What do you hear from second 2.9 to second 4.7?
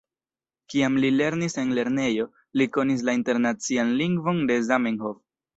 la internacian lingvon de